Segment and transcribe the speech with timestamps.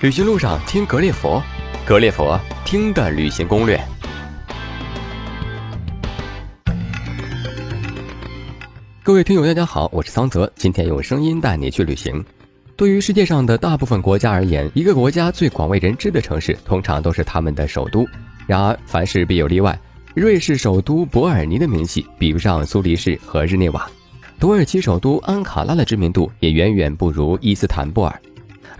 [0.00, 1.42] 旅行路上听格列佛，
[1.84, 3.78] 格列佛听的旅行攻略。
[9.02, 12.24] 各位听友，大家好，我是桑泽，今天用声音带你去旅行。
[12.76, 18.06] 对于世界上的大部分国家而言，一个国家最广为人知的城市，通常都是他们的首都。
[18.46, 19.78] 然而，凡事必有例外，
[20.14, 23.86] 瑞士首都伯尔尼的名气比不上苏黎世和日内瓦，
[24.38, 28.18] 土耳其首都安卡拉的知名度也远远不如伊斯坦布尔。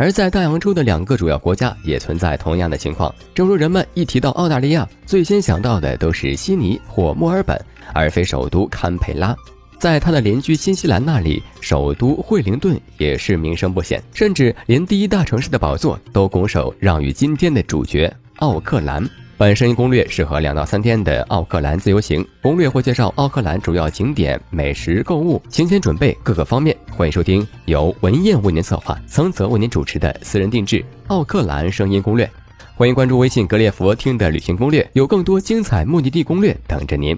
[0.00, 9.36] 而在大洋洲的两个主要国家也存在同样的情况，正如人们一提到澳大利亚，最先想到的都是悉尼或墨尔本，而非首都堪培拉。
[9.78, 19.06] 在他的邻居新西兰那里，首都惠灵顿也是名声不显，甚至连第一大城市的宝座都拱手让与今天的主角奥克兰。
[19.40, 22.22] 本声音攻略适合两到三天的奥克兰自由行。
[22.42, 26.76] 攻略会介绍奥克兰主要景点、美食、购物、行前准备各个方面。
[26.90, 32.30] 欢迎收听由文燕为您策划、桑泽为您主持的私人定制奥克兰声音攻略。
[32.74, 37.16] 欢迎关注微信“格列佛听”的旅行攻略，有更多精彩目的地攻略等着您。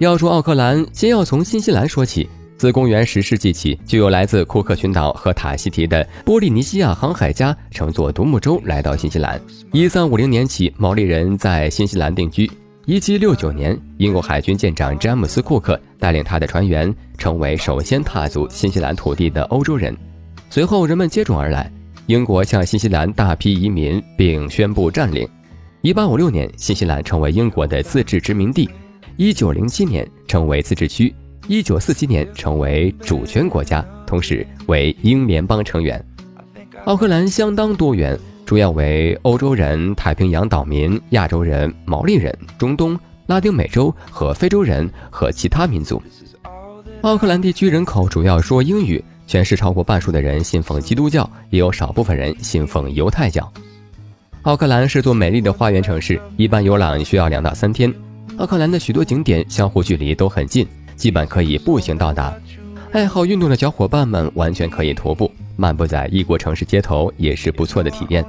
[0.00, 2.28] 要说奥克兰，先要从新西兰说起。
[2.62, 9.42] 自公元十世纪起，就有来自库克群岛和塔希提的波利尼西亚航海家乘坐独木舟来到新西兰。
[9.72, 12.48] 一三五零年起，毛利人在新西兰定居。
[12.86, 19.92] 一七六九年，英国海军舰长詹姆斯·库克带领他的船员，成为首先踏足新西兰土地的欧洲人。
[20.48, 21.68] 随后，人们接踵而来，
[22.06, 25.28] 英国向新西兰大批移民，并宣布占领。
[25.80, 28.70] 一八五六年，新西兰成为英国的自治殖民地。
[29.16, 31.12] 一九零七年，成为自治区。
[31.48, 36.02] 一九四七年成为主权国家，同时为英联邦成员。
[36.84, 46.00] 奥克兰相当多元，主要为欧洲人、太平洋岛民、亚洲人、毛利人、中东、拉丁美洲和非洲人和其他民族。
[47.00, 53.52] 奥克兰地区人口主要说英语，全市超过半数的人信奉基督教，也有少部分人信奉犹太教。
[54.42, 57.92] 奥克兰是座美丽的花园城市，一般游览需要两到三天。
[58.38, 60.66] 奥克兰的许多景点相互距离都很近。
[61.02, 62.32] 基本可以步行到达，
[62.92, 68.24] 爱好运动的小伙伴们完全可以徒步漫步在异国城市街头，也是不错的体验。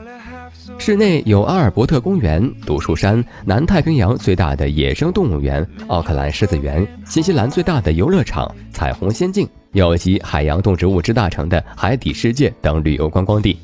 [0.79, 13.55] 室内有阿尔伯特公园、独树山、南太平洋最大的野生动物园、奥克兰狮子园、新西兰最大的游乐场、彩虹仙境，以及海洋动植物之大成的海底世界等旅游观光地。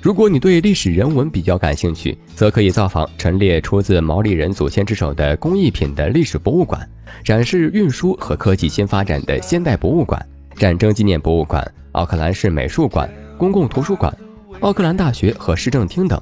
[0.00, 6.88] 如果你对历史人文比较感兴趣，则可以造访陈列出自毛利人祖先之手的工艺品的历史博物馆。
[7.24, 14.16] 展示运输和科技新发展的现代博物馆、战争纪念博物馆、奥克兰市美术馆、公共图书馆、
[14.60, 16.20] 奥克兰大学和市政厅等。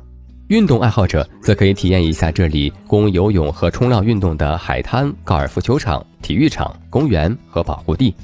[0.48, 8.14] 运动爱好者则可以体验一下这里供游泳和冲浪运动的海滩、高尔夫球场、体育场、公园和保护地。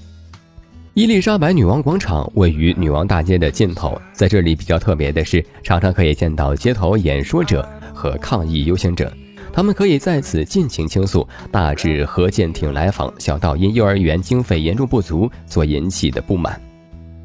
[0.94, 9.10] 伊丽莎白女王广场位于女王大街的尽头，在这里比较特别的是，常常可以见到街头演说者和抗议游行者。
[9.54, 16.60] 他们可以在此尽情倾诉，大至核舰艇来访，小到因幼儿园经费严重不足所引起的不满。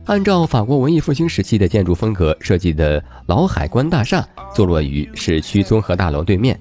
[0.06, 4.26] 按照法国文艺复兴时期的建筑风格设计的老海关大厦，
[4.56, 6.58] 坐落于市区综合大楼对面，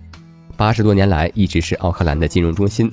[0.57, 2.91] 八十多年来一直是奥克兰的金融中心。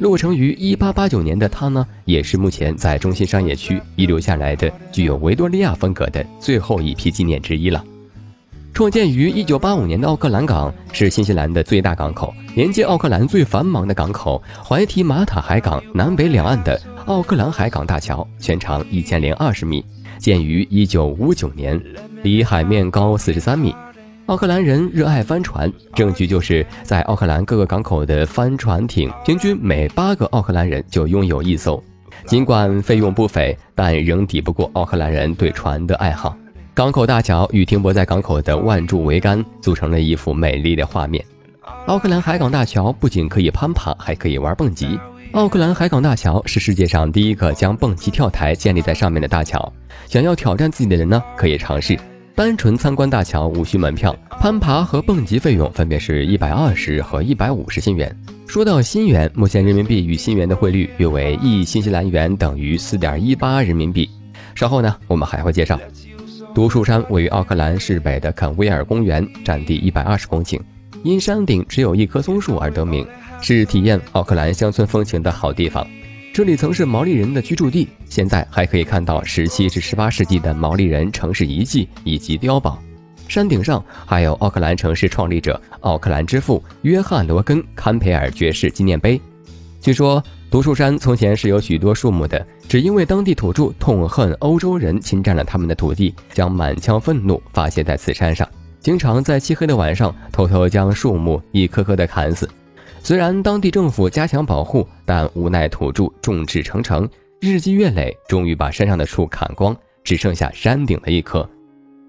[0.00, 7.84] 落成于一八八九年的它呢，也是目前在中心商业区遗留下来的具有维多利亚风格的最后一批纪念之一了。
[8.72, 19.84] 创建于1985年的奥克兰港是新西兰的最大港口，连接奥克兰最繁忙的港口怀提马塔海港南北两岸的奥克兰海港大桥，全长1020米，
[20.18, 21.82] 建于1959年，
[22.22, 23.74] 离海面高43米。
[24.30, 31.82] 奥克兰人热爱帆船，证据就是在奥克兰各个港口的帆船艇，平均每八个奥克兰人就拥有一艘。
[32.26, 36.36] 尽管费用不菲，但仍抵不过奥克兰人对船的爱好。
[36.74, 41.24] 港口大桥与停泊在港口的万柱桅杆组成了一幅美丽的画面。
[41.86, 44.96] 奥克兰海港大桥不仅可以攀爬，还可以玩蹦极。
[45.32, 49.72] 奥克兰海港大桥是世界上第一个将蹦极跳台建立在上面的大桥。
[50.06, 51.98] 想要挑战自己的人呢，可以尝试。
[52.40, 58.16] 单纯参观大桥无需门票，攀爬和蹦极费用分别是一百二十和一百五十新元。
[58.46, 64.08] 说到新元，目前人民币与新元的汇率约为一新西兰元等于四点一八人民币。
[64.54, 65.78] 稍后呢，我们还会介绍。
[66.54, 70.58] 独树山位于奥克兰市北的肯威尔公园，占地一百二十公顷，
[71.02, 73.06] 因山顶只有一棵松树而得名，
[73.42, 75.86] 是体验奥克兰乡村风情的好地方。
[76.40, 82.82] 这里曾是毛利人的居住地，现在还可以看到十七至十八世纪的毛利人城市遗迹以及碉堡。
[83.28, 89.20] 山顶上还有奥克兰城市创立者奥克兰之父约翰罗根·坎培尔爵士纪念碑。
[89.82, 98.48] 据说独树山从前是有许多树木的，只因为当地土著痛恨欧洲人侵占了他们的土地，将满腔愤怒发泄在此山上，
[98.80, 102.48] 经常在漆黑的晚上偷偷将树木一棵棵的砍死。
[103.02, 107.08] 虽然当地政府加强保护，但无奈土著众志成城，
[107.40, 111.48] 日积月累，终于把山上的树砍光，只剩下山顶的一棵。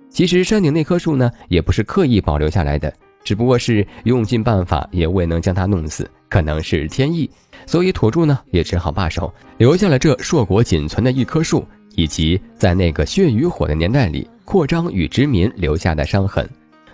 [0.10, 2.94] 其实山顶那棵树呢，也不是刻意保留下来的。
[3.24, 7.30] 只不过是用尽办法也未能将它弄死，可能是天意，
[7.66, 11.66] 所以土著呢也只好罢手，留下了这硕果仅存的一棵树，
[11.96, 16.48] 以及在那个血与火的年代里扩张与殖民留下的伤痕。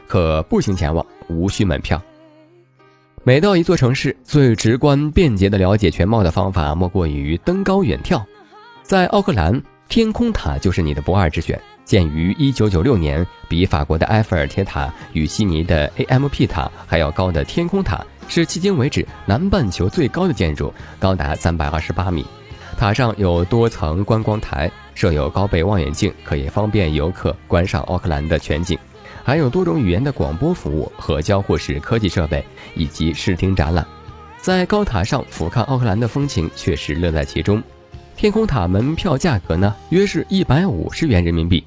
[0.06, 2.02] 可步行前往无需门票。
[3.28, 8.24] 每到一座城市，最直观便捷的了解全貌的方法，莫过于登高远眺。
[8.84, 11.62] 在奥克兰，天空塔就是你的不二之选。
[11.84, 22.26] 建于1996年，比法国的埃菲尔铁塔与悉尼的 AMP 塔还要高的天空塔，是迄今为止南半球最高的建筑，高达328米。
[22.78, 28.80] 塔上有多层观光台，设有高倍望远镜，可以方便游客观赏奥克兰的全景。
[29.28, 32.42] 还有多种语言的广播服务和交互式科技设备，
[32.76, 33.86] 以及视听展览。
[34.38, 37.62] 在高塔上俯瞰奥克兰的风情，确实乐在其中。
[38.16, 41.62] 天空塔门票价格呢，约是一百五十元人民币。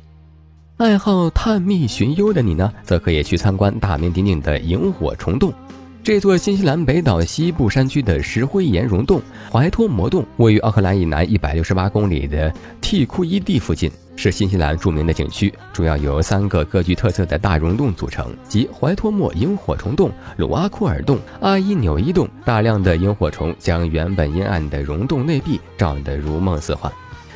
[0.79, 5.53] 爱好探秘寻幽的你呢，则可以去参观大名鼎鼎的萤火虫洞。
[6.02, 9.20] 这座新西兰北岛西部山区的石灰岩溶洞——
[9.52, 12.50] 怀托魔洞，位于奥克兰以南一百六十八公里的
[12.81, 15.52] 蒂库伊地附近，是新西兰著名的景区。
[15.75, 22.26] 主要由三个各具特色的大溶洞组成，即怀托莫萤火虫洞、鲁阿库尔洞、阿伊纽伊洞。
[22.46, 26.91] 大量的萤火虫将原本阴暗的溶洞内壁照得如梦似幻。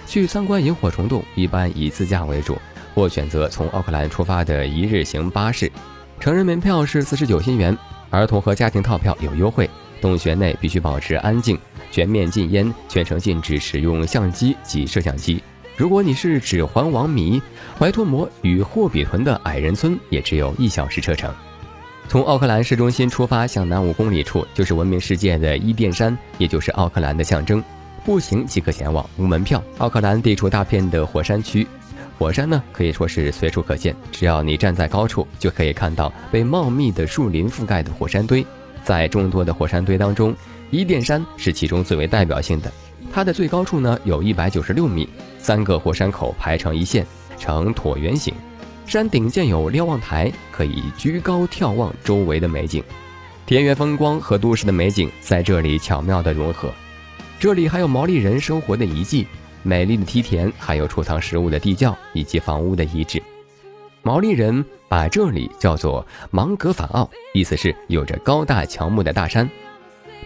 [0.07, 2.57] 去参观萤火虫洞，一般以自驾为主。
[2.95, 5.71] 或选择从奥克兰出发的一日行巴士，
[6.19, 7.77] 成人门票是四十九新元，
[8.11, 9.69] 儿童和家庭套票有优惠。
[10.01, 11.59] 洞穴内必须保持安静，
[11.91, 15.43] 全面禁烟，全程禁止使用相机及摄像机。
[15.77, 17.41] 如果你是指环王迷，
[17.79, 21.33] 怀托摩与霍比屯的矮人村也只有一小时车程。
[22.07, 27.65] 从奥克兰市中心出发，向南五公里处就是闻名世界的伊甸山，也就是奥克兰的象征。
[28.05, 29.63] 步行即可前往，无门票。
[29.79, 31.67] 奥克兰地处大片的火山区。
[32.19, 33.95] 火山呢，可以说是随处可见。
[34.13, 38.47] 只要你站在高处，就可以看到被茂密的树林覆盖的火山堆。
[38.83, 40.35] 在众多的火山堆当中，
[40.71, 42.73] 伊甸山是其中最为代表性的。
[43.13, 45.09] 它的最高处呢，有一百九十六米，
[45.39, 47.07] 三个火山口排成一线，
[47.39, 48.33] 呈椭圆形。
[48.87, 52.83] 山顶建有瞭望台，可以居高眺望周围的美景。
[53.47, 56.71] 田园风光和都市的美景在这里巧妙地融合。
[57.39, 59.27] 这里还有毛利人生活的遗迹。
[59.65, 63.21] 美丽的梯田，还有储藏食物的地窖以及房屋的遗址。
[64.03, 69.49] 毛利人把这里叫做芒格法奥，意思是有着高大乔木的大山。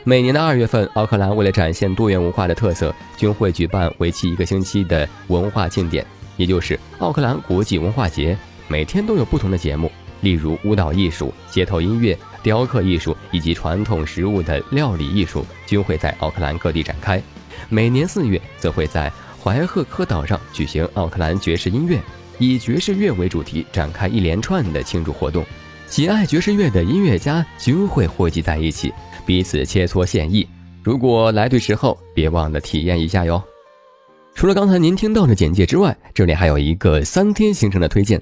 [0.02, 6.04] 每年的二月份，奥克兰为了展现多元文化的特色，均会举办为期一个星期的文化庆典，
[6.36, 8.36] 也就是奥克兰国际文化节。
[8.66, 17.22] 每天都有不同的节目，例如舞蹈艺术、街头音乐、雕刻艺术以及传统食物的料理艺术，均会在奥克兰各地展开。
[17.68, 19.12] 每年四月，则会在
[19.42, 22.00] 怀赫科岛上举行奥克兰爵士音乐，
[22.38, 25.44] 以爵士乐为主题展开一连串的庆祝活动。
[25.86, 28.92] 喜爱爵士乐的音乐家均会汇集在一起，
[29.24, 30.46] 彼此切磋献艺。
[30.82, 33.42] 如果来对时候，别忘了体验一下哟。
[34.34, 38.20] 除了刚才您听到的简介之外，这里还有一个三天行程的推荐。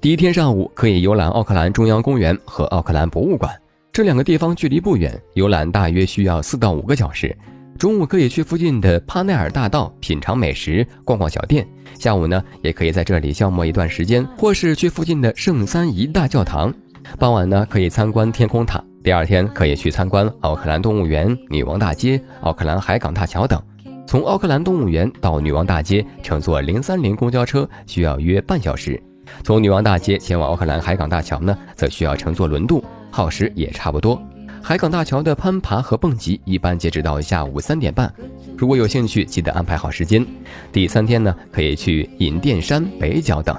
[0.00, 3.50] 第一天上午可以游览奥克兰中央公园和奥克兰博物馆，
[3.92, 7.36] 这两个地方距离不远，游览大约需要四到五个小时。
[7.76, 11.66] 中午可以去附近的帕奈尔大道品尝美食、逛逛小店。
[11.98, 16.72] 下午呢，也可以在这里消磨一段时间，或是去附近的圣三一大教堂。
[17.18, 18.82] 傍晚呢，可以参观天空塔。
[19.02, 23.60] 第二天可以去参观奥克兰动物园、女王大街、奥克兰海港大桥等。
[24.06, 29.00] 从奥克兰动物园到女王大街，乘坐零三零公交车需要约半小时。
[29.42, 34.20] 从女王大街前往奥克兰海港大桥呢，则需要乘坐轮渡，耗时也差不多。
[34.68, 38.12] 海港大桥的攀爬和蹦极一般截止到下午三点半，
[38.58, 40.26] 如果有兴趣，记得安排好时间。
[40.72, 43.56] 第三天呢，可以去引殿山、北角等。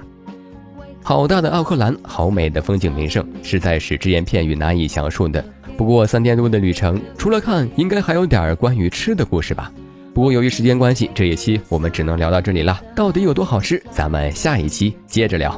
[1.02, 5.42] 好大的奥克兰，好美的风景名胜，实在是只言片语难以详述的。
[5.78, 9.72] 不过三天多的旅程，除了看，应该还有点关于吃的故事吧。
[10.14, 12.82] 不过由于时间关系，这一期我们只能聊到这里了。
[12.94, 13.82] 到底有多好吃？
[13.92, 15.58] 咱们下一期接着聊。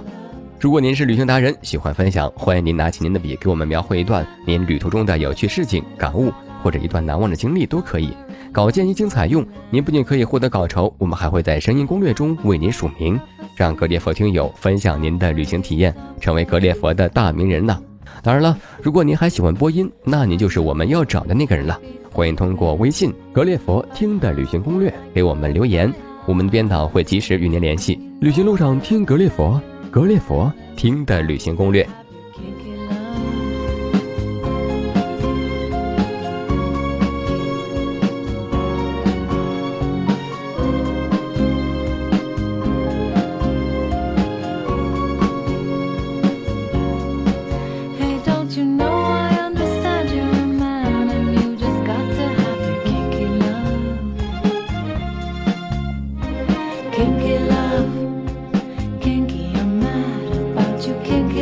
[0.60, 8.14] 如果您是旅行达人，喜欢分享，欢迎您拿起您的笔，给我们描绘一段您旅途中的有趣事情、感悟，或者一段难忘的经历都可以。
[8.52, 13.18] 稿件一经采用，您不仅可以获得稿酬，我们还会在声音攻略中为您署名，
[13.56, 17.82] 让格列佛听友分享您的旅行体验，成为格列佛的大名人呢。
[18.22, 21.80] 当然了，如果您还喜欢播音，那您就是我们要找的那个人了。
[22.12, 25.94] 欢迎通过微信“格列佛听的旅行攻略”给我们留言，
[26.26, 27.98] 我们的编导会及时与您联系。
[28.20, 29.62] 旅行路上听格列佛，
[29.92, 31.88] 格列佛听的旅行攻略。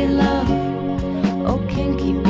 [0.06, 0.50] love.
[1.46, 2.27] Oh, can't keep.